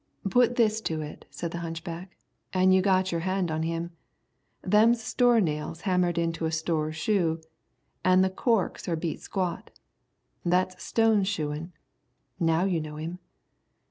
[0.31, 2.17] "Put this to it," said the hunchback,
[2.53, 3.91] "an' you've got your hand on him.
[4.63, 7.39] Them's store nails hammered into a store shoe,
[8.03, 9.69] an' the corks are beat squat.
[10.43, 11.71] That's Stone's shoein'.
[12.39, 13.19] Now you know him."